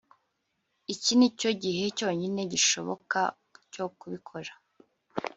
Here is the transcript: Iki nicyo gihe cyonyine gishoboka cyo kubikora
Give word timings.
Iki 0.93 1.13
nicyo 1.17 1.49
gihe 1.63 1.83
cyonyine 1.97 2.41
gishoboka 2.51 3.19
cyo 3.73 3.85
kubikora 3.97 4.51